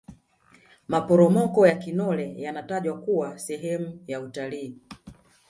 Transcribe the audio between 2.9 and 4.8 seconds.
kuwa sehemu ya watalii